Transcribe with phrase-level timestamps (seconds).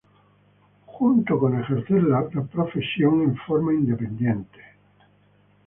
[0.87, 2.03] Junto con ejercer
[2.33, 4.59] su profesión en forma independiente.